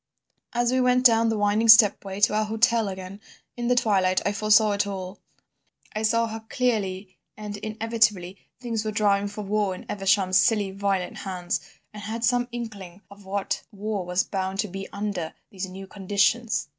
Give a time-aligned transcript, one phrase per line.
[0.51, 3.21] "As we went down the winding stepway to our hotel again,
[3.55, 5.19] in the twilight, I foresaw it all:
[5.95, 11.17] I saw how clearly and inevitably things were driving for war in Evesham's silly, violent
[11.17, 11.61] hands,
[11.93, 15.85] and I had some inkling of what war was bound to be under these new
[15.85, 16.67] conditions.